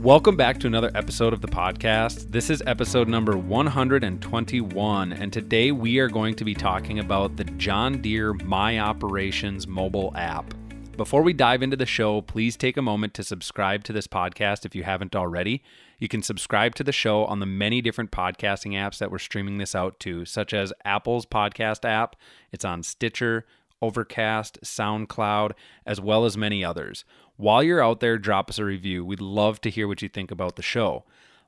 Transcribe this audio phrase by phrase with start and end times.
[0.00, 2.30] Welcome back to another episode of the podcast.
[2.30, 7.44] This is episode number 121, and today we are going to be talking about the
[7.44, 10.54] John Deere My Operations mobile app.
[10.96, 14.64] Before we dive into the show, please take a moment to subscribe to this podcast
[14.64, 15.62] if you haven't already.
[15.98, 19.58] You can subscribe to the show on the many different podcasting apps that we're streaming
[19.58, 22.16] this out to, such as Apple's podcast app,
[22.52, 23.44] it's on Stitcher,
[23.82, 25.52] Overcast, SoundCloud,
[25.86, 27.04] as well as many others.
[27.40, 29.02] While you're out there, drop us a review.
[29.02, 31.04] We'd love to hear what you think about the show.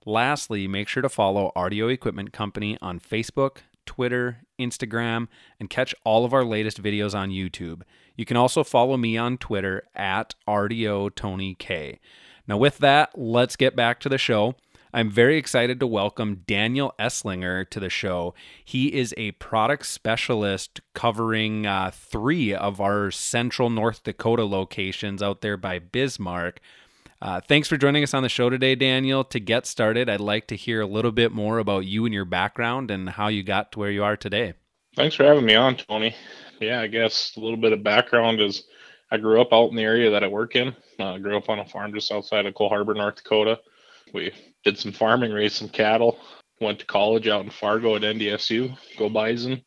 [0.07, 5.29] Lastly, make sure to follow RDO Equipment Company on Facebook, Twitter, Instagram,
[5.61, 7.83] and catch all of our latest videos on YouTube.
[8.17, 12.01] You can also follow me on Twitter at RDO Tony K.
[12.49, 14.55] Now, with that, let's get back to the show.
[14.95, 18.35] I'm very excited to welcome Daniel Esslinger to the show.
[18.63, 25.41] He is a product specialist covering uh, three of our central North Dakota locations out
[25.41, 26.61] there by Bismarck.
[27.23, 29.25] Uh, thanks for joining us on the show today, Daniel.
[29.25, 32.27] To get started, I'd like to hear a little bit more about you and your
[32.27, 34.53] background and how you got to where you are today.
[34.95, 36.15] Thanks for having me on, Tony.
[36.61, 38.65] Yeah, I guess a little bit of background is
[39.11, 40.77] I grew up out in the area that I work in.
[40.99, 43.59] Uh, I grew up on a farm just outside of Coleharbor, North Dakota.
[44.13, 44.33] We
[44.65, 46.19] did some farming, raised some cattle,
[46.61, 49.63] went to college out in Fargo at NDSU, go Bison.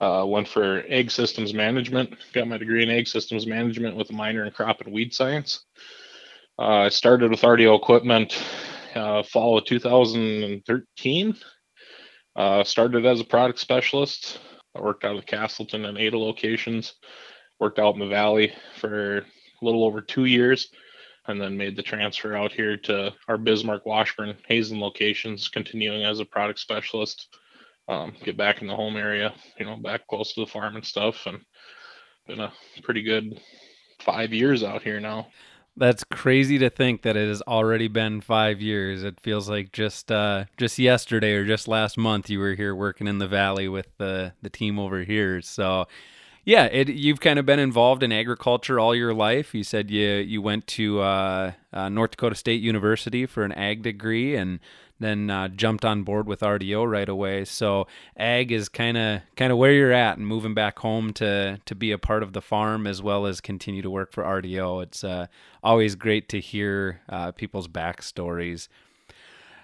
[0.00, 4.12] Uh, went for ag systems management, got my degree in ag systems management with a
[4.12, 5.64] minor in crop and weed science.
[6.58, 8.36] Uh, I started with RDO equipment
[8.94, 11.36] uh, fall of 2013.
[12.36, 14.40] Uh, started as a product specialist.
[14.76, 16.94] I worked out of the Castleton and Ada locations.
[17.60, 19.24] Worked out in the valley for a
[19.62, 20.68] little over two years
[21.26, 26.20] and then made the transfer out here to our Bismarck, Washburn, Hazen locations, continuing as
[26.20, 27.36] a product specialist.
[27.88, 30.84] Um, get back in the home area, you know, back close to the farm and
[30.84, 31.40] stuff, and
[32.26, 32.52] been a
[32.82, 33.40] pretty good
[34.00, 35.26] five years out here now.
[35.76, 39.02] That's crazy to think that it has already been five years.
[39.02, 43.08] It feels like just uh, just yesterday or just last month you were here working
[43.08, 45.42] in the valley with the the team over here.
[45.42, 45.86] So
[46.44, 49.54] yeah, it, you've kind of been involved in agriculture all your life.
[49.54, 53.82] You said you you went to uh, uh, North Dakota State University for an ag
[53.82, 54.60] degree, and
[55.00, 57.44] then uh, jumped on board with RDO right away.
[57.44, 61.60] So ag is kind of kind of where you're at, and moving back home to
[61.64, 64.82] to be a part of the farm as well as continue to work for RDO.
[64.82, 65.28] It's uh,
[65.62, 68.68] always great to hear uh, people's backstories.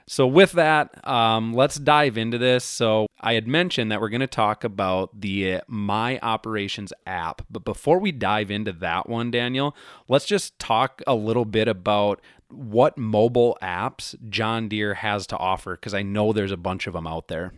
[0.06, 2.64] So, with that, um, let's dive into this.
[2.64, 7.42] So, I had mentioned that we're going to talk about the My Operations app.
[7.50, 9.76] But before we dive into that one, Daniel,
[10.08, 15.76] let's just talk a little bit about what mobile apps John Deere has to offer
[15.76, 17.52] because I know there's a bunch of them out there.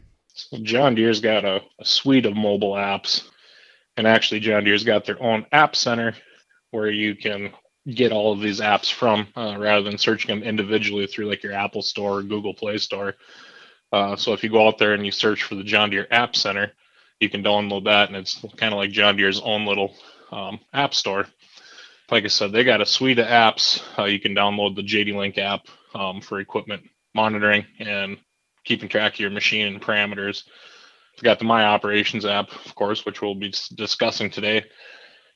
[0.63, 3.29] John Deere's got a, a suite of mobile apps.
[3.97, 6.15] And actually, John Deere's got their own app center
[6.71, 7.53] where you can
[7.87, 11.53] get all of these apps from uh, rather than searching them individually through like your
[11.53, 13.15] Apple Store or Google Play Store.
[13.93, 16.35] Uh, so if you go out there and you search for the John Deere App
[16.35, 16.73] Center,
[17.21, 19.95] you can download that, and it's kind of like John Deere's own little
[20.33, 21.27] um, app store.
[22.11, 23.81] Like I said, they got a suite of apps.
[23.99, 26.83] Uh, you can download the JD Link app um, for equipment
[27.15, 28.19] monitoring and
[28.65, 30.45] keeping track of your machine and parameters.
[31.17, 34.65] We've got the My Operations app, of course, which we'll be discussing today.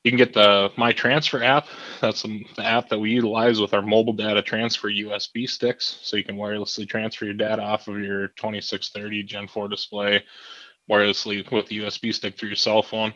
[0.07, 1.67] You can get the My Transfer app.
[2.01, 5.99] That's the app that we utilize with our mobile data transfer USB sticks.
[6.03, 10.23] So you can wirelessly transfer your data off of your 2630 Gen 4 display
[10.89, 13.15] wirelessly with the USB stick through your cell phone.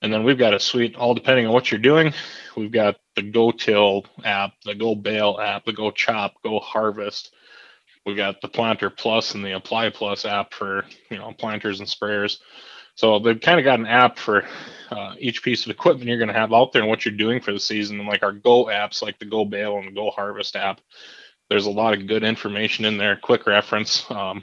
[0.00, 2.14] And then we've got a suite, all depending on what you're doing.
[2.56, 7.34] We've got the Go Till app, the Go Bale app, the Go Chop, Go Harvest.
[8.06, 11.88] We've got the Planter Plus and the Apply Plus app for you know planters and
[11.90, 12.38] sprayers.
[12.96, 14.44] So they've kind of got an app for
[14.90, 17.40] uh, each piece of equipment you're going to have out there and what you're doing
[17.40, 18.00] for the season.
[18.00, 20.80] And like our Go apps, like the Go Bale and the Go Harvest app,
[21.48, 23.16] there's a lot of good information in there.
[23.16, 24.42] Quick reference um,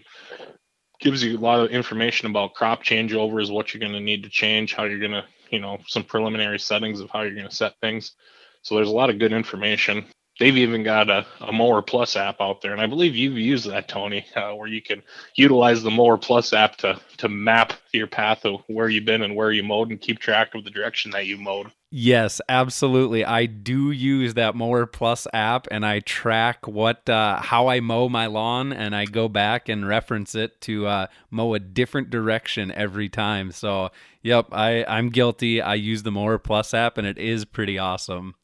[1.00, 4.29] gives you a lot of information about crop changeovers, what you're going to need to
[4.29, 7.55] change, how you're going to, you know, some preliminary settings of how you're going to
[7.55, 8.13] set things.
[8.61, 10.05] So there's a lot of good information.
[10.39, 13.69] They've even got a, a mower plus app out there and i believe you've used
[13.69, 15.01] that tony uh, where you can
[15.35, 19.35] utilize the mower plus app to to map your path of where you've been and
[19.35, 21.71] where you mowed and keep track of the direction that you mowed.
[21.91, 23.24] Yes absolutely.
[23.24, 28.09] I do use that mower plus app and i track what uh, how i mow
[28.09, 32.71] my lawn and i go back and reference it to uh, mow a different direction
[32.71, 33.51] every time.
[33.51, 33.91] So
[34.24, 35.62] yep i i'm guilty.
[35.62, 38.36] I use the mower plus app and it is pretty awesome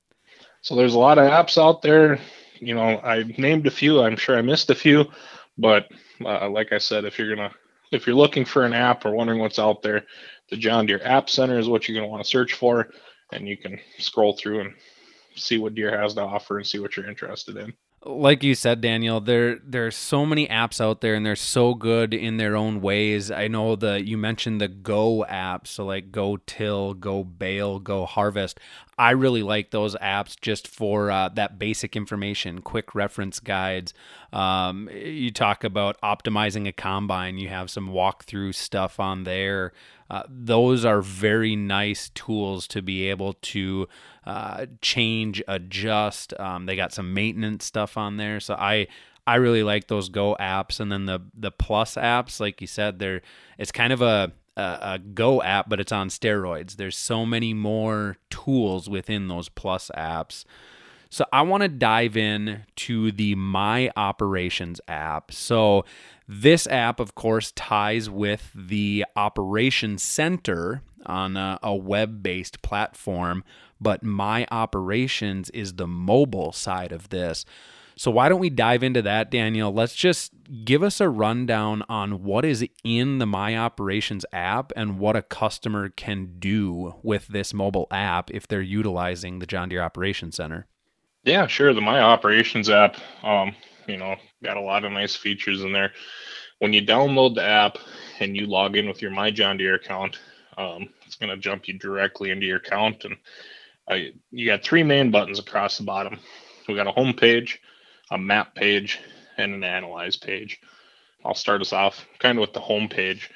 [0.62, 2.20] so there's a lot of apps out there.
[2.60, 4.02] You know, I named a few.
[4.02, 5.06] I'm sure I missed a few,
[5.58, 5.88] but
[6.24, 7.52] uh, like I said, if you're gonna
[7.92, 10.04] if you're looking for an app or wondering what's out there,
[10.50, 12.90] the John Deere App Center is what you're gonna want to search for,
[13.32, 14.74] and you can scroll through and
[15.36, 17.74] see what Deere has to offer and see what you're interested in
[18.06, 21.74] like you said daniel there there are so many apps out there and they're so
[21.74, 23.32] good in their own ways.
[23.32, 28.06] I know that you mentioned the go apps so like go till go bale go
[28.06, 28.60] harvest.
[28.98, 33.94] I really like those apps just for uh, that basic information quick reference guides.
[34.34, 37.38] Um, you talk about optimizing a combine.
[37.38, 39.74] You have some walkthrough stuff on there
[40.10, 43.88] uh, those are very nice tools to be able to
[44.26, 46.34] uh, change, adjust.
[46.40, 48.88] Um, they got some maintenance stuff on there, so I
[49.28, 53.00] I really like those Go apps, and then the the Plus apps, like you said,
[53.00, 53.22] they're
[53.58, 56.76] it's kind of a a, Go app, but it's on steroids.
[56.76, 60.46] There's so many more tools within those Plus apps.
[61.12, 65.32] So I want to dive in to the My Operations app.
[65.32, 65.84] So
[66.28, 73.44] this app, of course, ties with the Operations Center on a, a web based platform,
[73.82, 77.44] but My Operations is the mobile side of this.
[77.96, 79.74] So, why don't we dive into that, Daniel?
[79.74, 80.32] Let's just
[80.64, 85.22] give us a rundown on what is in the My Operations app and what a
[85.22, 90.66] customer can do with this mobile app if they're utilizing the John Deere Operations Center.
[91.24, 91.74] Yeah, sure.
[91.74, 93.56] The My Operations app, um,
[93.88, 95.92] you know, got a lot of nice features in there.
[96.60, 97.78] When you download the app
[98.20, 100.20] and you log in with your My John Deere account,
[100.58, 103.06] um, it's going to jump you directly into your account.
[103.06, 103.18] And
[103.90, 106.20] I, you got three main buttons across the bottom.
[106.68, 107.62] We got a home page,
[108.12, 109.00] a map page,
[109.38, 110.60] and an analyze page.
[111.26, 113.30] I'll start us off kind of with the home page.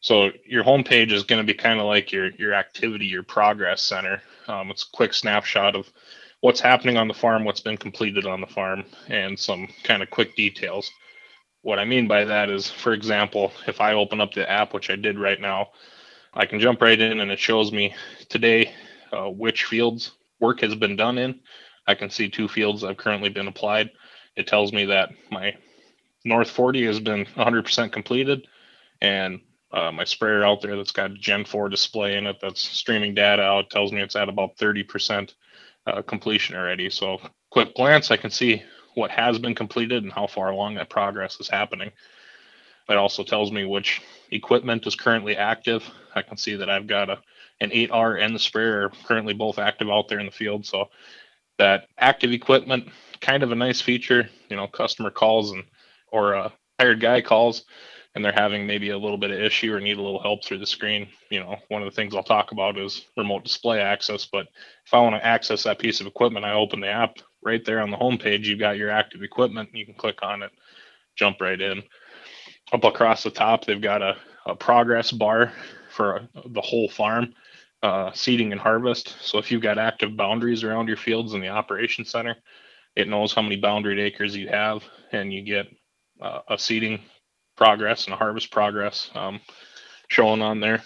[0.00, 3.24] So your home page is going to be kind of like your your activity, your
[3.24, 4.22] progress center.
[4.46, 5.90] Um, it's a quick snapshot of
[6.40, 10.10] what's happening on the farm, what's been completed on the farm, and some kind of
[10.10, 10.90] quick details.
[11.62, 14.90] What I mean by that is, for example, if I open up the app, which
[14.90, 15.68] I did right now,
[16.32, 17.94] I can jump right in and it shows me
[18.28, 18.72] today
[19.12, 21.40] uh, which fields work has been done in.
[21.86, 23.90] I can see two fields have currently been applied.
[24.36, 25.56] It tells me that my
[26.24, 28.46] North 40 has been 100% completed,
[29.00, 29.40] and
[29.72, 33.42] uh, my sprayer out there that's got Gen 4 display in it that's streaming data
[33.42, 35.32] out tells me it's at about 30%
[35.88, 36.90] uh, completion already.
[36.90, 37.20] So,
[37.50, 38.62] quick glance, I can see
[38.94, 41.90] what has been completed and how far along that progress is happening.
[42.88, 45.88] It also tells me which equipment is currently active.
[46.14, 47.18] I can see that I've got a
[47.60, 50.64] an 8R and the sprayer are currently both active out there in the field.
[50.64, 50.90] So
[51.58, 52.88] that active equipment,
[53.20, 54.28] kind of a nice feature.
[54.48, 55.64] You know, customer calls and
[56.12, 57.64] or a hired guy calls
[58.14, 60.58] and they're having maybe a little bit of issue or need a little help through
[60.58, 61.08] the screen.
[61.30, 64.26] You know, one of the things I'll talk about is remote display access.
[64.26, 64.46] But
[64.86, 67.80] if I want to access that piece of equipment, I open the app right there
[67.80, 68.48] on the home page.
[68.48, 69.70] You've got your active equipment.
[69.72, 70.50] You can click on it,
[71.16, 71.82] jump right in.
[72.72, 74.16] Up across the top, they've got a,
[74.46, 75.52] a progress bar
[75.90, 77.34] for the whole farm,
[77.82, 79.16] uh, seeding and harvest.
[79.20, 82.36] So if you've got active boundaries around your fields in the operation center,
[82.96, 84.82] it knows how many boundaried acres you have,
[85.12, 85.66] and you get
[86.20, 87.00] uh, a seeding
[87.58, 89.40] progress and harvest progress um,
[90.08, 90.82] showing on there.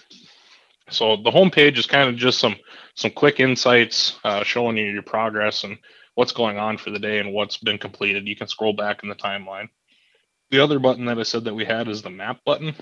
[0.89, 2.57] So the home page is kind of just some
[2.95, 5.77] some quick insights uh, showing you your progress and
[6.15, 8.27] what's going on for the day and what's been completed.
[8.27, 9.69] You can scroll back in the timeline.
[10.51, 12.75] The other button that I said that we had is the map button.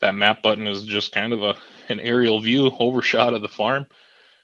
[0.00, 1.56] That map button is just kind of a
[1.88, 3.86] an aerial view overshot of the farm.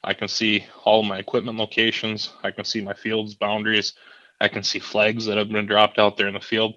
[0.02, 2.32] I can see all my equipment locations.
[2.42, 3.94] I can see my fields boundaries.
[4.40, 6.74] I can see flags that have been dropped out there in the field.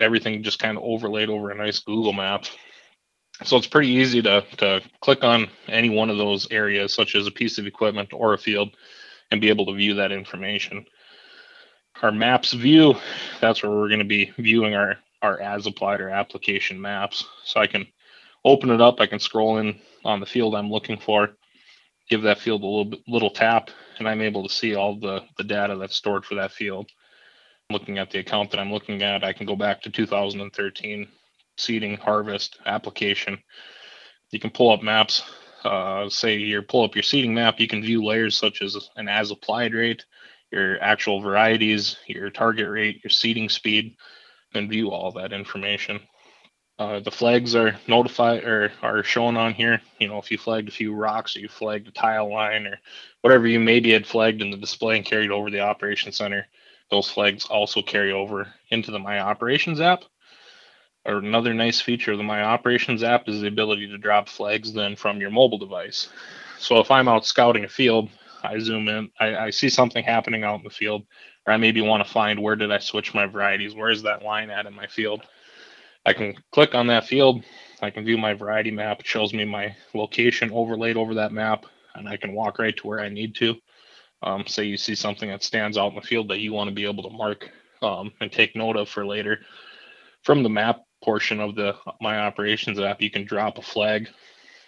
[0.00, 2.44] Everything just kind of overlaid over a nice Google map.
[3.44, 7.26] So it's pretty easy to, to click on any one of those areas, such as
[7.26, 8.76] a piece of equipment or a field,
[9.30, 10.84] and be able to view that information.
[12.02, 12.94] Our maps view,
[13.40, 17.24] that's where we're going to be viewing our, our as applied or application maps.
[17.44, 17.86] So I can
[18.44, 21.30] open it up, I can scroll in on the field I'm looking for,
[22.08, 25.22] give that field a little bit, little tap, and I'm able to see all the,
[25.38, 26.90] the data that's stored for that field.
[27.72, 31.08] Looking at the account that I'm looking at, I can go back to 2013
[31.56, 33.38] seeding, harvest, application.
[34.30, 35.22] You can pull up maps.
[35.64, 39.08] Uh, say you pull up your seeding map, you can view layers such as an
[39.08, 40.04] as applied rate.
[40.50, 43.96] your actual varieties, your target rate, your seeding speed,
[44.54, 46.00] and view all that information.
[46.78, 49.80] Uh, the flags are notified or are shown on here.
[49.98, 52.78] You know, if you flagged a few rocks or you flagged a tile line or
[53.20, 56.48] whatever you maybe had flagged in the display and carried over the operation center,
[56.92, 60.04] those flags also carry over into the My Operations app.
[61.06, 64.74] Or another nice feature of the My Operations app is the ability to drop flags
[64.74, 66.10] then from your mobile device.
[66.58, 68.10] So if I'm out scouting a field,
[68.42, 71.06] I zoom in, I, I see something happening out in the field,
[71.46, 73.74] or I maybe want to find where did I switch my varieties?
[73.74, 75.22] Where is that line at in my field?
[76.04, 77.42] I can click on that field.
[77.80, 79.00] I can view my variety map.
[79.00, 82.86] It shows me my location overlaid over that map, and I can walk right to
[82.86, 83.56] where I need to.
[84.22, 86.74] Um, say you see something that stands out in the field that you want to
[86.74, 87.50] be able to mark
[87.82, 89.40] um, and take note of for later.
[90.22, 94.08] From the map portion of the My Operations app, you can drop a flag.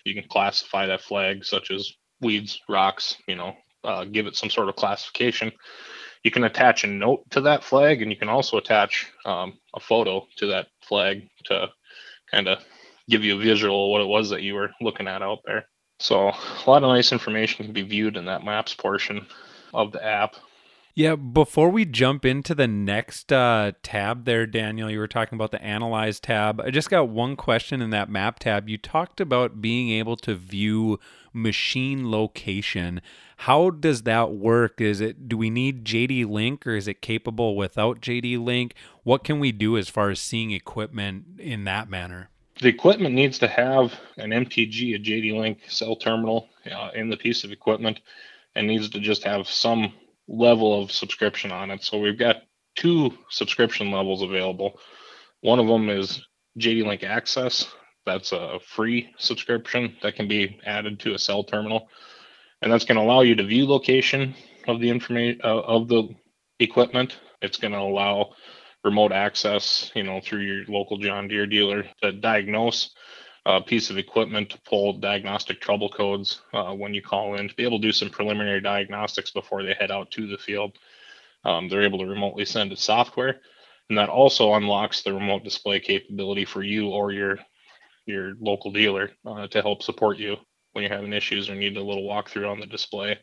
[0.04, 4.50] You can classify that flag, such as weeds, rocks, you know, uh, give it some
[4.50, 5.52] sort of classification.
[6.24, 9.80] You can attach a note to that flag, and you can also attach um, a
[9.80, 11.68] photo to that flag to
[12.30, 12.64] kind of
[13.08, 15.66] give you a visual of what it was that you were looking at out there.
[16.04, 19.26] So a lot of nice information can be viewed in that maps portion
[19.72, 20.36] of the app.
[20.94, 25.50] Yeah, before we jump into the next uh, tab there, Daniel, you were talking about
[25.50, 26.60] the Analyze tab.
[26.60, 28.68] I just got one question in that map tab.
[28.68, 31.00] You talked about being able to view
[31.32, 33.00] machine location.
[33.38, 34.82] How does that work?
[34.82, 38.74] Is it do we need JD Link or is it capable without JD Link?
[39.04, 42.28] What can we do as far as seeing equipment in that manner?
[42.60, 47.16] The equipment needs to have an MTG, a JD Link cell terminal uh, in the
[47.16, 48.00] piece of equipment,
[48.54, 49.92] and needs to just have some
[50.28, 51.82] level of subscription on it.
[51.82, 52.42] So we've got
[52.76, 54.78] two subscription levels available.
[55.40, 56.24] One of them is
[56.58, 57.66] JD Link Access.
[58.06, 61.88] That's a free subscription that can be added to a cell terminal,
[62.62, 64.34] and that's going to allow you to view location
[64.68, 66.08] of the information uh, of the
[66.60, 67.16] equipment.
[67.42, 68.34] It's going to allow
[68.84, 72.94] remote access, you know, through your local John Deere dealer to diagnose
[73.46, 77.54] a piece of equipment to pull diagnostic trouble codes uh, when you call in to
[77.54, 80.78] be able to do some preliminary diagnostics before they head out to the field.
[81.44, 83.40] Um, they're able to remotely send it software,
[83.88, 87.38] and that also unlocks the remote display capability for you or your
[88.06, 90.36] your local dealer uh, to help support you
[90.72, 93.18] when you're having issues or need a little walkthrough on the display.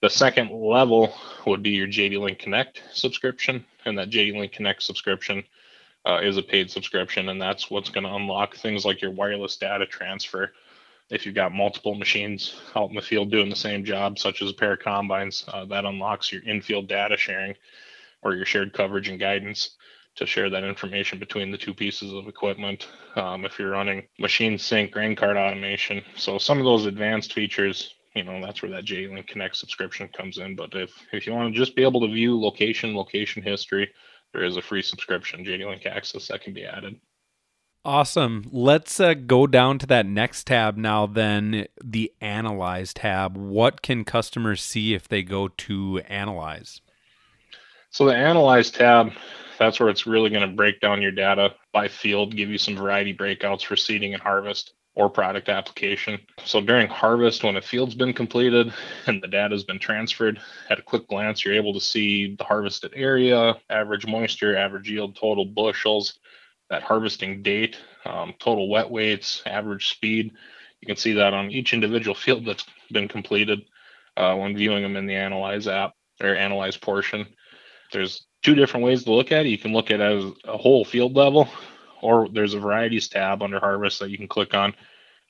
[0.00, 1.12] The second level
[1.44, 5.42] would be your JD Link Connect subscription, and that JD Link Connect subscription
[6.06, 9.56] uh, is a paid subscription, and that's what's going to unlock things like your wireless
[9.56, 10.52] data transfer.
[11.10, 14.50] If you've got multiple machines out in the field doing the same job, such as
[14.50, 17.56] a pair of combines, uh, that unlocks your in-field data sharing
[18.22, 19.70] or your shared coverage and guidance
[20.14, 22.86] to share that information between the two pieces of equipment.
[23.16, 27.94] Um, if you're running machine sync, grain cart automation, so some of those advanced features
[28.14, 30.56] you know that's where that JLink Connect subscription comes in.
[30.56, 33.90] But if if you want to just be able to view location, location history,
[34.32, 36.96] there is a free subscription, JD Access, that can be added.
[37.84, 38.44] Awesome.
[38.52, 41.06] Let's uh, go down to that next tab now.
[41.06, 43.36] Then the Analyze tab.
[43.36, 46.80] What can customers see if they go to Analyze?
[47.90, 49.12] So the Analyze tab,
[49.58, 52.76] that's where it's really going to break down your data by field, give you some
[52.76, 56.18] variety breakouts for seeding and harvest or product application.
[56.44, 58.74] So during harvest, when a field's been completed
[59.06, 62.42] and the data has been transferred, at a quick glance, you're able to see the
[62.42, 66.18] harvested area, average moisture, average yield, total bushels,
[66.68, 67.76] that harvesting date,
[68.06, 70.32] um, total wet weights, average speed.
[70.80, 73.60] You can see that on each individual field that's been completed
[74.16, 77.24] uh, when viewing them in the Analyze app or Analyze portion.
[77.92, 79.50] There's two different ways to look at it.
[79.50, 81.48] You can look at it as a whole field level,
[82.02, 84.74] or there's a varieties tab under harvest that you can click on.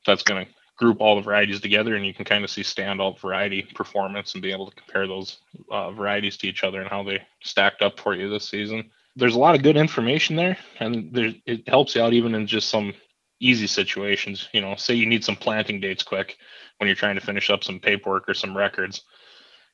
[0.06, 3.18] That's going to group all the varieties together and you can kind of see standout
[3.18, 5.38] variety performance and be able to compare those
[5.70, 8.88] uh, varieties to each other and how they stacked up for you this season.
[9.16, 12.46] There's a lot of good information there and there, it helps you out even in
[12.46, 12.94] just some
[13.40, 14.48] easy situations.
[14.52, 16.36] You know, say you need some planting dates quick
[16.78, 19.02] when you're trying to finish up some paperwork or some records.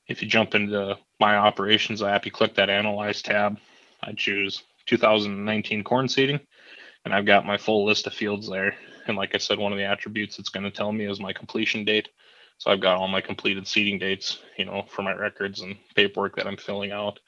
[0.09, 3.59] If you jump into my operations app, you click that analyze tab.
[4.03, 6.41] I choose 2019 corn seeding
[7.05, 8.75] and I've got my full list of fields there.
[9.07, 11.33] And like I said, one of the attributes it's going to tell me is my
[11.33, 12.09] completion date.
[12.59, 16.37] So I've got all my completed seeding dates, you know, for my records and paperwork
[16.37, 17.19] that I'm filling out.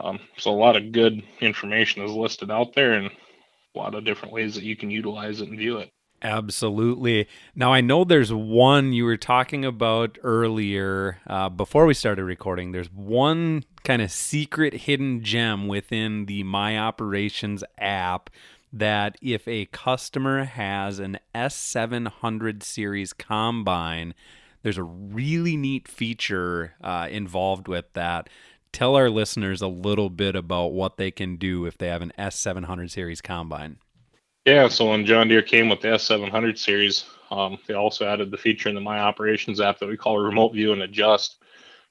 [0.00, 4.04] Um, so a lot of good information is listed out there and a lot of
[4.04, 5.90] different ways that you can utilize it and view it.
[6.22, 7.28] Absolutely.
[7.54, 12.72] Now, I know there's one you were talking about earlier uh, before we started recording.
[12.72, 18.30] There's one kind of secret hidden gem within the My Operations app
[18.72, 24.14] that if a customer has an S700 series combine,
[24.62, 28.28] there's a really neat feature uh, involved with that.
[28.72, 32.12] tell our listeners a little bit about what they can do if they have an
[32.18, 33.78] S700 series combine.
[34.44, 38.36] Yeah, so when John Deere came with the S700 series, um, they also added the
[38.36, 41.42] feature in the My Operations app that we call Remote View and Adjust.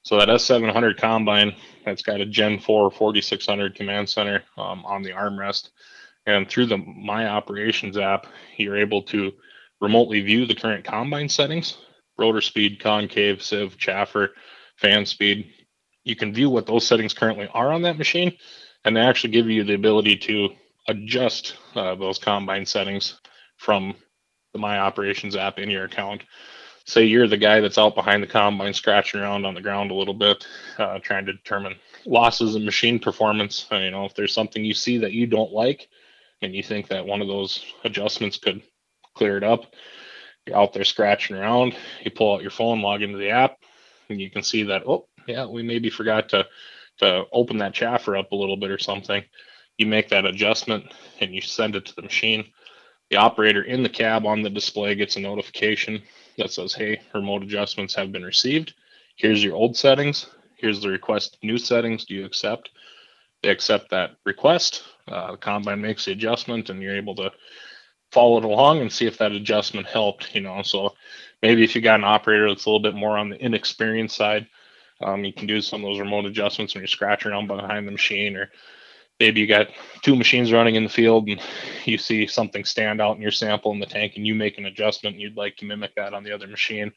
[0.02, 1.54] So that S700 combine,
[1.84, 5.70] that's got a Gen 4 4600 command center um, on the armrest.
[6.26, 9.32] And through the My Operations app, you're able to
[9.80, 11.78] remotely view the current combine settings,
[12.18, 14.30] rotor speed, concave, sieve, chaffer,
[14.76, 15.52] fan speed.
[16.04, 18.36] You can view what those settings currently are on that machine,
[18.84, 20.50] and they actually give you the ability to
[20.88, 23.20] adjust uh, those combine settings
[23.56, 23.94] from
[24.52, 26.22] the My Operations app in your account.
[26.86, 29.94] Say you're the guy that's out behind the combine, scratching around on the ground a
[29.94, 30.46] little bit,
[30.78, 33.66] uh, trying to determine losses in machine performance.
[33.72, 35.88] You know, if there's something you see that you don't like,
[36.42, 38.62] and you think that one of those adjustments could
[39.14, 39.74] clear it up,
[40.46, 41.74] you're out there scratching around.
[42.02, 43.58] You pull out your phone, log into the app,
[44.08, 44.82] and you can see that.
[44.86, 46.46] Oh, yeah, we maybe forgot to
[46.98, 49.22] to open that chaffer up a little bit or something
[49.78, 52.44] you make that adjustment and you send it to the machine.
[53.10, 56.02] The operator in the cab on the display gets a notification
[56.38, 58.74] that says, hey, remote adjustments have been received.
[59.16, 60.26] Here's your old settings.
[60.56, 62.04] Here's the request new settings.
[62.04, 62.70] Do you accept?
[63.42, 64.82] They accept that request.
[65.08, 67.30] Uh, the combine makes the adjustment and you're able to
[68.12, 70.62] follow it along and see if that adjustment helped, you know.
[70.62, 70.94] So
[71.42, 74.46] maybe if you got an operator that's a little bit more on the inexperienced side,
[75.02, 77.92] um, you can do some of those remote adjustments when you're scratching around behind the
[77.92, 78.50] machine or
[79.20, 79.68] maybe you got
[80.02, 81.40] two machines running in the field and
[81.84, 84.66] you see something stand out in your sample in the tank and you make an
[84.66, 86.92] adjustment and you'd like to mimic that on the other machine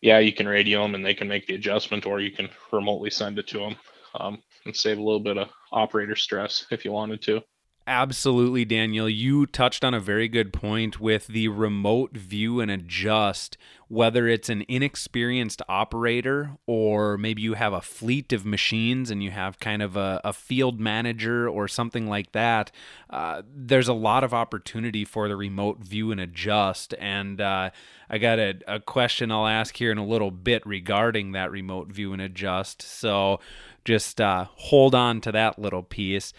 [0.00, 3.10] yeah you can radio them and they can make the adjustment or you can remotely
[3.10, 3.76] send it to them
[4.14, 7.40] um, and save a little bit of operator stress if you wanted to
[7.86, 9.10] Absolutely, Daniel.
[9.10, 14.48] You touched on a very good point with the remote view and adjust, whether it's
[14.48, 19.82] an inexperienced operator or maybe you have a fleet of machines and you have kind
[19.82, 22.72] of a, a field manager or something like that.
[23.10, 26.94] Uh, there's a lot of opportunity for the remote view and adjust.
[26.98, 27.68] And uh,
[28.08, 31.88] I got a, a question I'll ask here in a little bit regarding that remote
[31.88, 32.80] view and adjust.
[32.80, 33.40] So
[33.84, 36.32] just uh, hold on to that little piece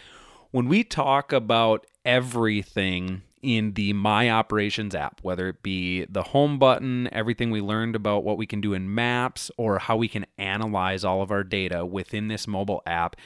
[0.55, 6.57] when we talk about everything in the My Operations app, whether it be the home
[6.59, 10.25] button, everything we learned about what we can do in maps, or how we can
[10.37, 13.17] analyze all of our data within this mobile app.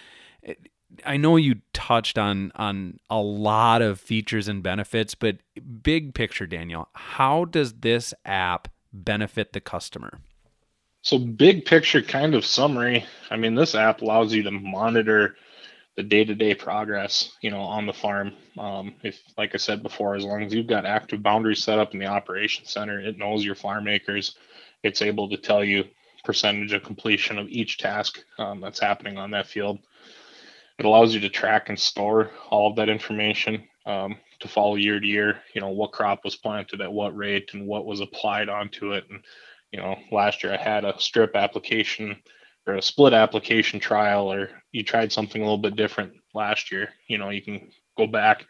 [1.06, 5.38] I know you touched on on a lot of features and benefits, but
[5.84, 10.18] big picture, Daniel, how does this app benefit the customer?
[11.04, 13.06] So, big picture kind of summary.
[13.30, 15.36] I mean, this app allows you to monitor
[15.96, 18.34] the day-to-day progress you know on the farm.
[18.58, 21.94] Um, if like i said before as long as you've got active boundaries set up
[21.94, 24.36] in the operation center it knows your farm acres
[24.84, 25.86] it's able to tell you
[26.24, 29.80] percentage of completion of each task um, that's happening on that field.
[30.78, 35.00] It allows you to track and store all of that information um, to follow year
[35.00, 38.50] to year you know what crop was planted at what rate and what was applied
[38.50, 39.06] onto it.
[39.10, 39.24] And
[39.72, 42.18] you know last year i had a strip application
[42.70, 46.90] or a split application trial or you tried something a little bit different last year
[47.08, 48.46] you know you can go back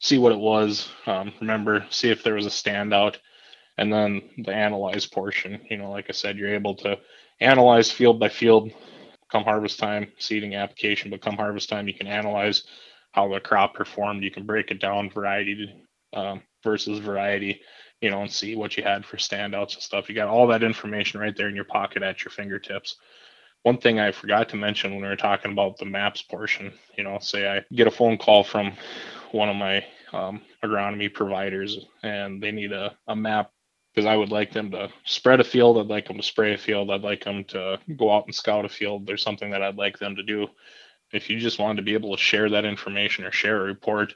[0.00, 3.16] see what it was um, remember see if there was a standout
[3.78, 6.98] and then the analyze portion you know like i said you're able to
[7.40, 8.72] analyze field by field
[9.30, 12.64] come harvest time seeding application but come harvest time you can analyze
[13.12, 15.68] how the crop performed you can break it down variety
[16.14, 17.60] um, versus variety
[18.02, 20.08] you know and see what you had for standouts and stuff.
[20.08, 22.96] You got all that information right there in your pocket at your fingertips
[23.62, 27.04] one thing I forgot to mention when we were talking about the maps portion, you
[27.04, 28.72] know, say I get a phone call from
[29.30, 33.50] one of my um, agronomy providers and they need a, a map
[33.94, 35.78] because I would like them to spread a field.
[35.78, 36.90] I'd like them to spray a field.
[36.90, 39.06] I'd like them to go out and scout a field.
[39.06, 40.48] There's something that I'd like them to do.
[41.12, 44.14] If you just wanted to be able to share that information or share a report,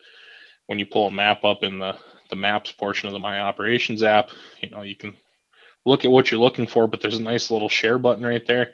[0.67, 1.97] when you pull a map up in the,
[2.31, 4.31] the maps portion of the My Operations app,
[4.61, 5.15] you know, you can
[5.85, 8.73] look at what you're looking for, but there's a nice little share button right there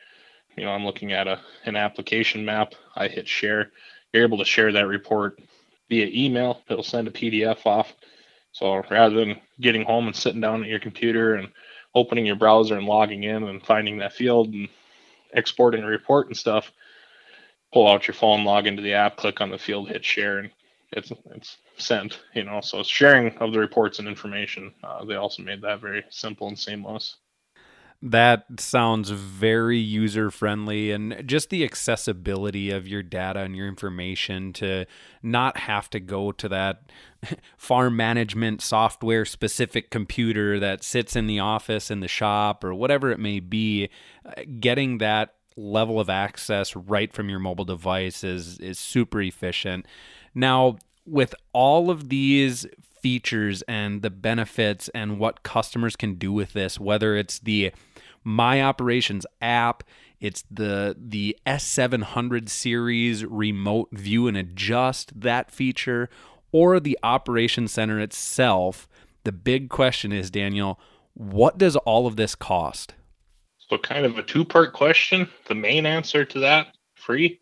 [0.56, 2.74] you know, I'm looking at a an application map.
[2.94, 3.72] I hit share.
[4.12, 5.40] You're able to share that report
[5.88, 6.62] via email.
[6.68, 7.92] It'll send a PDF off.
[8.52, 11.48] So rather than getting home and sitting down at your computer and
[11.94, 14.68] opening your browser and logging in and finding that field and
[15.32, 16.70] exporting a report and stuff,
[17.72, 20.50] pull out your phone, log into the app, click on the field, hit share, and
[20.92, 22.20] it's it's sent.
[22.34, 24.74] You know, so sharing of the reports and information.
[24.84, 27.16] Uh, they also made that very simple and seamless.
[28.04, 34.52] That sounds very user friendly and just the accessibility of your data and your information
[34.54, 34.86] to
[35.22, 36.82] not have to go to that
[37.56, 43.12] farm management software specific computer that sits in the office in the shop or whatever
[43.12, 43.88] it may be.
[44.58, 49.86] Getting that level of access right from your mobile device is is super efficient.
[50.34, 52.66] Now, with all of these
[53.00, 57.72] features and the benefits and what customers can do with this, whether it's the
[58.24, 59.82] My Operations app,
[60.20, 66.08] it's the the S700 series remote view and adjust that feature
[66.52, 68.88] or the operation center itself.
[69.24, 70.78] The big question is Daniel,
[71.14, 72.94] what does all of this cost?
[73.68, 75.28] So kind of a two-part question.
[75.48, 77.40] The main answer to that, free.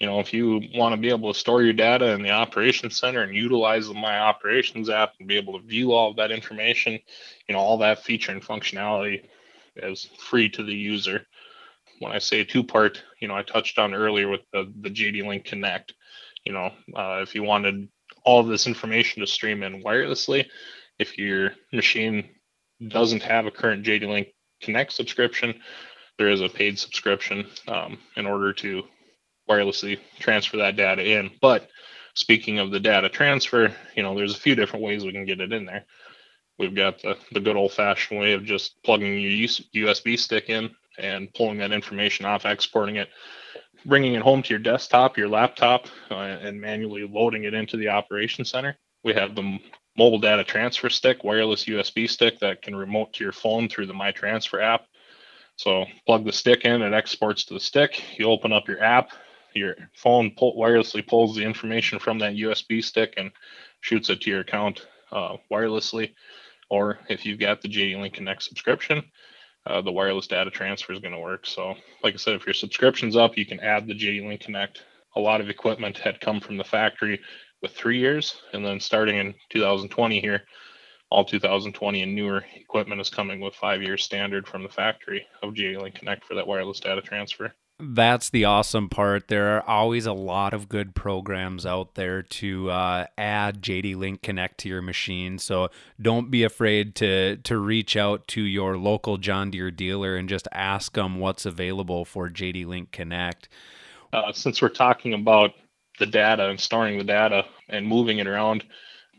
[0.00, 2.96] You know, if you want to be able to store your data in the operations
[2.96, 6.30] center and utilize the My Operations app and be able to view all of that
[6.30, 6.98] information,
[7.46, 9.28] you know, all that feature and functionality
[9.76, 11.26] is free to the user.
[11.98, 15.26] When I say two part, you know, I touched on earlier with the, the JD
[15.26, 15.92] Link Connect.
[16.44, 17.88] You know, uh, if you wanted
[18.24, 20.46] all this information to stream in wirelessly,
[20.98, 22.28] if your machine
[22.88, 24.28] doesn't have a current JD Link
[24.62, 25.60] Connect subscription,
[26.18, 28.82] there is a paid subscription um, in order to
[29.48, 31.30] wirelessly transfer that data in.
[31.40, 31.68] But
[32.14, 35.40] speaking of the data transfer, you know, there's a few different ways we can get
[35.40, 35.86] it in there.
[36.58, 40.70] We've got the, the good old fashioned way of just plugging your USB stick in
[40.98, 43.08] and pulling that information off, exporting it,
[43.86, 47.88] bringing it home to your desktop, your laptop, uh, and manually loading it into the
[47.88, 48.76] operation center.
[49.02, 49.58] We have the
[49.96, 53.94] mobile data transfer stick, wireless USB stick that can remote to your phone through the
[53.94, 54.86] My Transfer app.
[55.56, 58.18] So plug the stick in, it exports to the stick.
[58.18, 59.10] You open up your app,
[59.54, 63.30] your phone pull, wirelessly pulls the information from that USB stick and
[63.80, 66.14] shoots it to your account uh, wirelessly.
[66.70, 69.02] Or if you've got the JD Link Connect subscription,
[69.66, 71.46] uh, the wireless data transfer is going to work.
[71.46, 74.82] So, like I said, if your subscription's up, you can add the JD Link Connect.
[75.16, 77.20] A lot of equipment had come from the factory
[77.60, 80.44] with three years, and then starting in 2020 here,
[81.10, 85.54] all 2020 and newer equipment is coming with five years standard from the factory of
[85.54, 87.52] JD Link Connect for that wireless data transfer.
[87.82, 89.28] That's the awesome part.
[89.28, 94.22] There are always a lot of good programs out there to uh, add JD Link
[94.22, 95.38] Connect to your machine.
[95.38, 100.28] So don't be afraid to to reach out to your local John Deere dealer and
[100.28, 103.48] just ask them what's available for JD Link Connect.
[104.12, 105.52] Uh, since we're talking about
[105.98, 108.64] the data and storing the data and moving it around,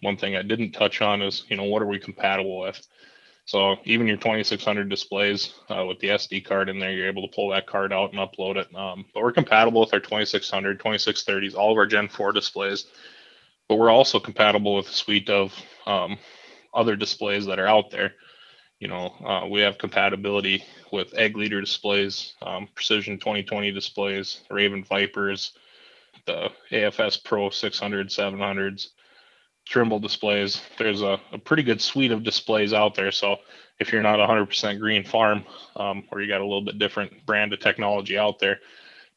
[0.01, 2.87] one thing I didn't touch on is you know what are we compatible with?
[3.45, 7.35] So even your 2600 displays uh, with the SD card in there, you're able to
[7.35, 8.73] pull that card out and upload it.
[8.75, 12.85] Um, but we're compatible with our 2600, 2630s, all of our Gen 4 displays.
[13.67, 15.53] But we're also compatible with a suite of
[15.85, 16.17] um,
[16.73, 18.13] other displays that are out there.
[18.79, 24.83] You know, uh, we have compatibility with Ag Leader displays, um, Precision 2020 displays, Raven
[24.83, 25.53] Vipers,
[26.25, 28.89] the AFS Pro 600, 700s,
[29.71, 30.61] Trimble displays.
[30.77, 33.09] There's a, a, pretty good suite of displays out there.
[33.09, 33.37] So
[33.79, 35.45] if you're not 100% green farm
[35.77, 38.59] um, or you got a little bit different brand of technology out there,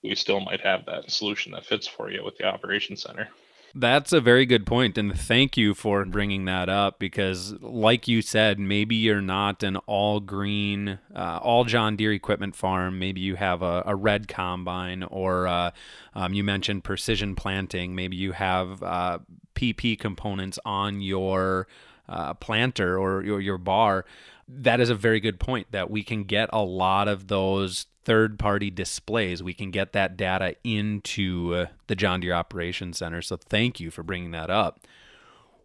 [0.04, 3.28] we still might have that solution that fits for you with the operation center.
[3.76, 8.22] That's a very good point, and thank you for bringing that up because, like you
[8.22, 13.00] said, maybe you're not an all green, uh, all John Deere equipment farm.
[13.00, 15.72] Maybe you have a, a red combine, or uh,
[16.14, 17.96] um, you mentioned precision planting.
[17.96, 19.18] Maybe you have uh,
[19.54, 21.66] PP components on your
[22.08, 24.04] uh, planter or your, your bar.
[24.46, 28.38] That is a very good point that we can get a lot of those third
[28.38, 29.42] party displays.
[29.42, 33.22] We can get that data into uh, the John Deere Operations Center.
[33.22, 34.80] So thank you for bringing that up.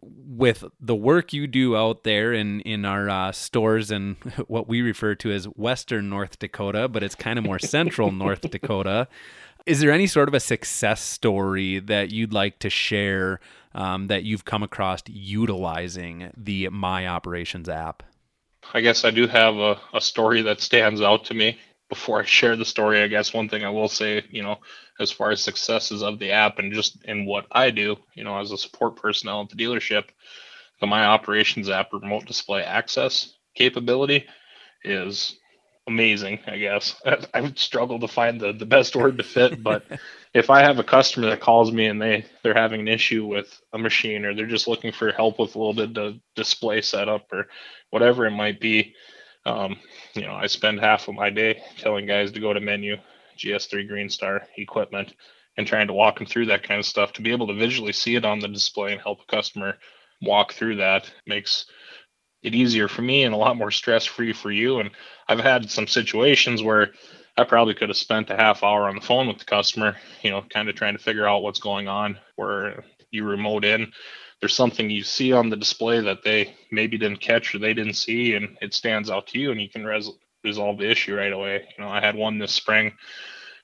[0.02, 4.80] With the work you do out there in, in our uh, stores and what we
[4.80, 9.08] refer to as Western North Dakota, but it's kind of more central North Dakota,
[9.66, 13.40] is there any sort of a success story that you'd like to share
[13.74, 18.02] um, that you've come across utilizing the My Operations app?
[18.74, 21.58] I guess I do have a, a story that stands out to me
[21.90, 24.58] before I share the story, I guess one thing I will say, you know,
[24.98, 28.38] as far as successes of the app and just in what I do, you know,
[28.38, 30.04] as a support personnel at the dealership,
[30.80, 34.26] the My Operations app remote display access capability
[34.84, 35.36] is
[35.86, 36.94] amazing, I guess.
[37.34, 39.84] I would struggle to find the, the best word to fit, but
[40.32, 43.60] if I have a customer that calls me and they they're having an issue with
[43.72, 47.32] a machine or they're just looking for help with a little bit of display setup
[47.32, 47.48] or
[47.90, 48.94] whatever it might be,
[49.46, 49.76] um,
[50.14, 52.96] you know, I spend half of my day telling guys to go to menu,
[53.38, 55.14] GS3 Green Star equipment,
[55.56, 57.12] and trying to walk them through that kind of stuff.
[57.14, 59.78] To be able to visually see it on the display and help a customer
[60.22, 61.66] walk through that makes
[62.42, 64.80] it easier for me and a lot more stress free for you.
[64.80, 64.90] And
[65.28, 66.92] I've had some situations where
[67.40, 70.30] I probably could have spent a half hour on the phone with the customer, you
[70.30, 73.92] know, kind of trying to figure out what's going on where you remote in
[74.40, 77.94] there's something you see on the display that they maybe didn't catch or they didn't
[77.94, 80.10] see and it stands out to you and you can res-
[80.42, 81.68] resolve the issue right away.
[81.76, 82.94] You know, I had one this spring.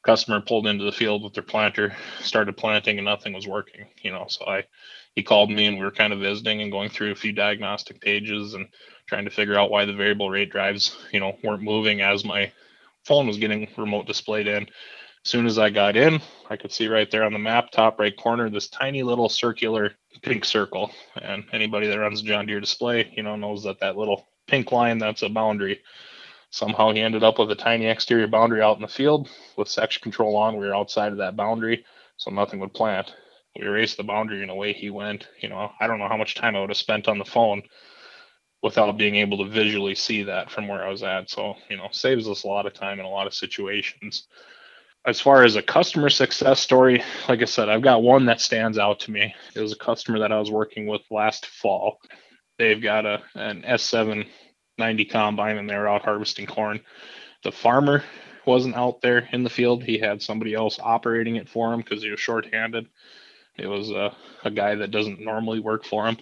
[0.04, 3.86] Customer pulled into the field with their planter, started planting, and nothing was working.
[4.02, 4.64] You know, so I
[5.16, 8.00] he called me and we were kind of visiting and going through a few diagnostic
[8.02, 8.68] pages and
[9.08, 12.52] trying to figure out why the variable rate drives, you know, weren't moving as my
[13.06, 14.64] phone was getting remote displayed in.
[14.64, 17.98] As soon as I got in, I could see right there on the map, top
[17.98, 19.92] right corner, this tiny little circular
[20.22, 20.90] pink circle.
[21.20, 24.72] And anybody that runs a John Deere display, you know, knows that that little pink
[24.72, 25.80] line, that's a boundary.
[26.50, 30.02] Somehow he ended up with a tiny exterior boundary out in the field with section
[30.02, 30.56] control on.
[30.56, 31.84] We were outside of that boundary,
[32.16, 33.14] so nothing would plant.
[33.56, 35.28] We erased the boundary and away he went.
[35.40, 37.62] You know, I don't know how much time I would have spent on the phone
[38.62, 41.30] without being able to visually see that from where I was at.
[41.30, 44.26] So, you know, saves us a lot of time in a lot of situations.
[45.06, 48.76] As far as a customer success story, like I said, I've got one that stands
[48.76, 49.34] out to me.
[49.54, 52.00] It was a customer that I was working with last fall.
[52.58, 54.26] They've got a an S7
[54.78, 56.80] 90 combine and they're out harvesting corn.
[57.44, 58.02] The farmer
[58.46, 59.82] wasn't out there in the field.
[59.82, 62.88] He had somebody else operating it for him because he was shorthanded.
[63.56, 64.14] It was a,
[64.44, 66.18] a guy that doesn't normally work for him.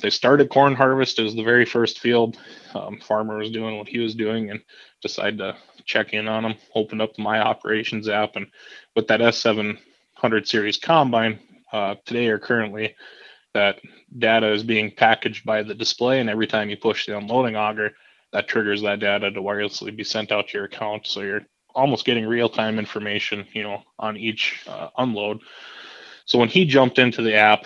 [0.00, 1.20] They started corn harvest.
[1.20, 2.38] Was the very first field.
[2.74, 4.60] Um, farmer was doing what he was doing and
[5.02, 6.54] decided to check in on him.
[6.74, 8.46] Opened up My Operations app and
[8.94, 11.38] with that S700 series combine
[11.72, 12.94] uh, today or currently,
[13.54, 13.80] that
[14.18, 17.92] data is being packaged by the display, and every time you push the unloading auger,
[18.32, 21.06] that triggers that data to wirelessly be sent out to your account.
[21.06, 25.40] So you're almost getting real time information, you know, on each uh, unload.
[26.24, 27.64] So when he jumped into the app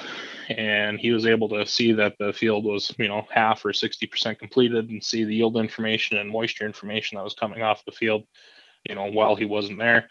[0.58, 4.38] and he was able to see that the field was, you know, half or 60%
[4.38, 8.24] completed and see the yield information and moisture information that was coming off the field,
[8.88, 10.08] you know, while he wasn't there.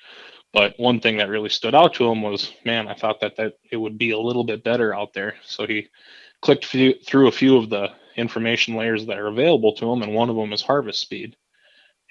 [0.53, 3.53] But one thing that really stood out to him was, man, I thought that that
[3.71, 5.35] it would be a little bit better out there.
[5.43, 5.87] So he
[6.41, 10.13] clicked few, through a few of the information layers that are available to him, and
[10.13, 11.37] one of them is harvest speed.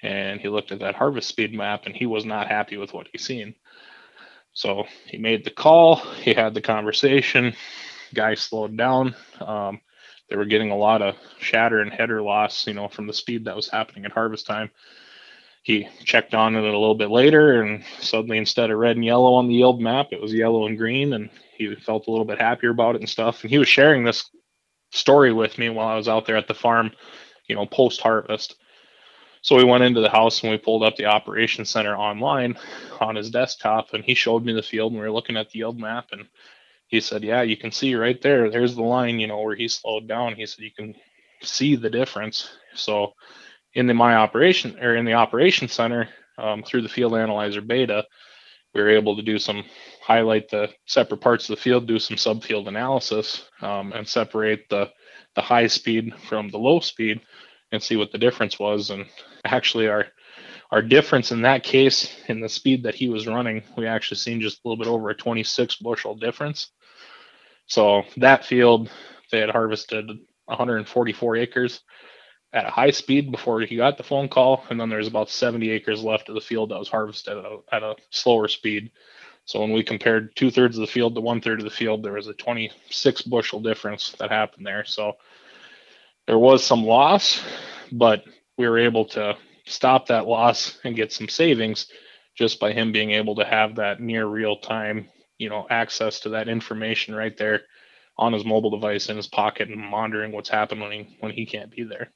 [0.01, 3.07] And he looked at that harvest speed map, and he was not happy with what
[3.11, 3.53] he seen.
[4.53, 7.53] So he made the call, he had the conversation,
[8.13, 9.15] guy slowed down.
[9.39, 9.81] Um,
[10.29, 13.45] they were getting a lot of shatter and header loss, you know, from the speed
[13.45, 14.71] that was happening at harvest time.
[15.63, 19.33] He checked on it a little bit later, and suddenly instead of red and yellow
[19.33, 22.39] on the yield map, it was yellow and green, and he felt a little bit
[22.39, 23.43] happier about it and stuff.
[23.43, 24.29] And he was sharing this
[24.91, 26.91] story with me while I was out there at the farm,
[27.47, 28.55] you know, post harvest.
[29.41, 32.57] So we went into the house and we pulled up the operations center online
[32.99, 35.59] on his desktop and he showed me the field and we were looking at the
[35.59, 36.27] yield map and
[36.91, 38.51] he said, Yeah, you can see right there.
[38.51, 40.35] There's the line, you know, where he slowed down.
[40.35, 40.93] He said you can
[41.41, 42.49] see the difference.
[42.75, 43.13] So
[43.73, 48.05] in the my operation or in the operation center um, through the field analyzer beta,
[48.75, 49.63] we were able to do some
[50.03, 54.89] highlight the separate parts of the field, do some subfield analysis, um, and separate the
[55.35, 57.21] the high speed from the low speed
[57.71, 58.89] and see what the difference was.
[58.89, 59.05] And
[59.45, 60.07] actually, our
[60.71, 64.41] our difference in that case, in the speed that he was running, we actually seen
[64.41, 66.71] just a little bit over a 26 bushel difference.
[67.67, 68.89] So that field,
[69.31, 70.07] they had harvested
[70.45, 71.81] 144 acres
[72.53, 75.69] at a high speed before he got the phone call, and then there's about 70
[75.71, 78.91] acres left of the field that was harvested at a, at a slower speed.
[79.45, 82.03] So when we compared two thirds of the field to one third of the field,
[82.03, 84.85] there was a 26 bushel difference that happened there.
[84.85, 85.13] So
[86.27, 87.41] there was some loss,
[87.91, 88.23] but
[88.57, 89.35] we were able to
[89.71, 91.87] stop that loss and get some savings
[92.35, 96.29] just by him being able to have that near real time, you know, access to
[96.29, 97.61] that information right there
[98.17, 101.83] on his mobile device in his pocket and monitoring what's happening when he, can't be
[101.83, 102.11] there.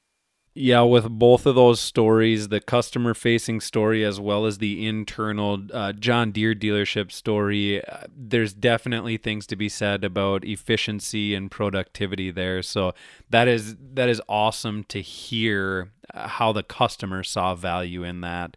[0.58, 5.60] Yeah, with both of those stories, the customer facing story as well as the internal
[5.70, 11.50] uh, John Deere dealership story, uh, there's definitely things to be said about efficiency and
[11.50, 12.62] productivity there.
[12.62, 12.94] So
[13.28, 18.56] that is that is awesome to hear uh, how the customer saw value in that.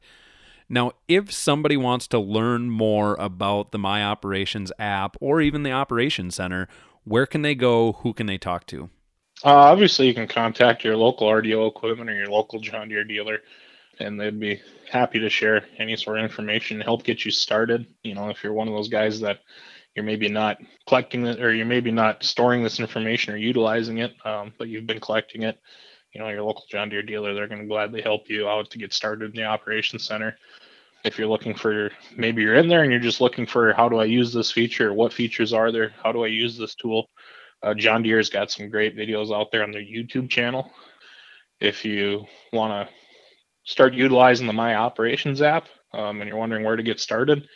[0.70, 5.74] Now, if somebody wants to learn more about the My Operations app or even the
[5.74, 6.70] Operations Center,
[7.04, 7.92] where can they go?
[8.04, 8.90] Who can they talk to?
[9.44, 13.40] Uh, obviously, you can contact your local RDO equipment or your local John Deere dealer,
[14.00, 17.88] and they'd be happy to share any sort of information, to help get you started.
[18.04, 19.40] You know, if you're one of those guys that
[19.96, 24.14] you're maybe not collecting it, or you're maybe not storing this information or utilizing it,
[24.26, 25.58] um, but you've been collecting it,
[26.14, 28.78] you know, your local John Deere dealer, they're going to gladly help you out to
[28.78, 30.38] get started in the operations center.
[31.06, 34.00] If you're looking for, maybe you're in there and you're just looking for how do
[34.00, 34.94] I use this feature?
[34.94, 35.94] What features are there?
[36.04, 37.10] How do I use this tool?
[37.62, 40.72] Uh, John Deere's got some great videos out there on their YouTube channel.
[41.60, 42.94] If you want to
[43.66, 47.48] start utilizing the My Operations app um, and you're wondering where to get started,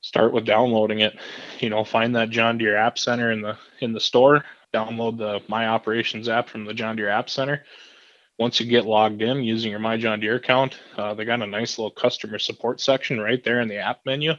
[0.00, 1.18] start with downloading it.
[1.58, 4.44] You know, find that John Deere App Center in the in the store.
[4.72, 7.64] Download the My Operations app from the John Deere App Center.
[8.38, 11.46] once you get logged in using your My John Deere account, uh, they got a
[11.46, 14.32] nice little customer support section right there in the app menu.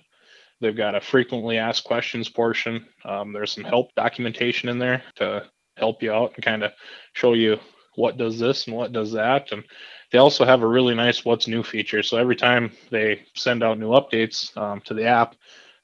[0.61, 2.85] They've got a frequently asked questions portion.
[3.03, 6.71] Um, there's some help documentation in there to help you out and kind of
[7.13, 7.59] show you
[7.95, 9.51] what does this and what does that.
[9.51, 9.63] And
[10.11, 12.03] they also have a really nice what's new feature.
[12.03, 15.35] So every time they send out new updates um, to the app,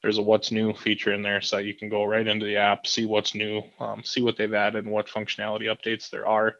[0.02, 2.86] there's a what's new feature in there so you can go right into the app,
[2.86, 6.58] see what's new, um, see what they've added and what functionality updates there are.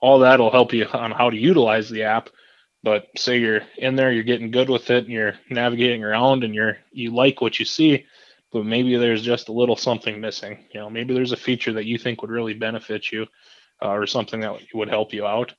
[0.00, 2.30] All that will help you on how to utilize the app.
[2.82, 6.54] But say you're in there, you're getting good with it, and you're navigating around, and
[6.54, 8.06] you're you like what you see,
[8.52, 10.64] but maybe there's just a little something missing.
[10.72, 13.26] You know, maybe there's a feature that you think would really benefit you,
[13.80, 15.54] uh, or something that would help you out.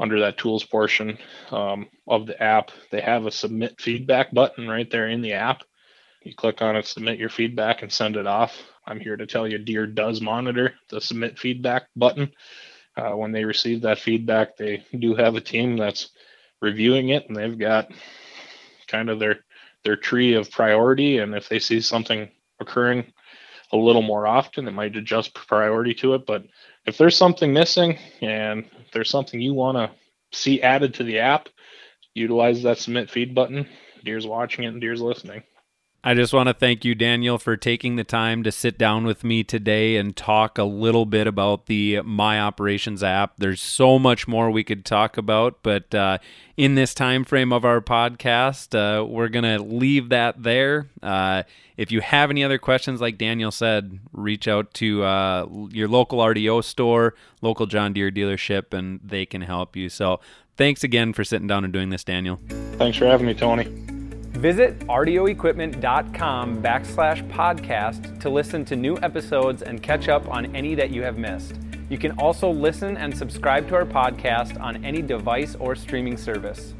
[0.00, 1.18] Under that tools portion
[1.50, 5.62] um, of the app, they have a submit feedback button right there in the app
[6.28, 8.62] you click on it, submit your feedback, and send it off.
[8.86, 12.32] I'm here to tell you Deere does monitor the submit feedback button.
[12.96, 16.10] Uh, when they receive that feedback, they do have a team that's
[16.60, 17.90] reviewing it, and they've got
[18.86, 19.40] kind of their
[19.84, 21.18] their tree of priority.
[21.18, 22.28] And if they see something
[22.60, 23.12] occurring
[23.72, 26.26] a little more often, it might adjust priority to it.
[26.26, 26.44] But
[26.86, 29.90] if there's something missing and there's something you want to
[30.36, 31.48] see added to the app,
[32.14, 33.68] utilize that submit feed button.
[34.04, 35.42] Deere's watching it and Deere's listening.
[36.04, 39.24] I just want to thank you, Daniel, for taking the time to sit down with
[39.24, 43.32] me today and talk a little bit about the My Operations app.
[43.38, 46.18] There's so much more we could talk about, but uh,
[46.56, 50.88] in this time frame of our podcast, uh, we're to leave that there.
[51.02, 51.42] Uh,
[51.76, 56.20] if you have any other questions, like Daniel said, reach out to uh, your local
[56.20, 59.88] RDO store, local John Deere dealership, and they can help you.
[59.88, 60.20] So,
[60.56, 62.38] thanks again for sitting down and doing this, Daniel.
[62.74, 63.97] Thanks for having me, Tony.
[64.38, 70.90] Visit rdOequipment.com backslash podcast to listen to new episodes and catch up on any that
[70.90, 71.56] you have missed.
[71.88, 76.74] You can also listen and subscribe to our podcast on any device or streaming service.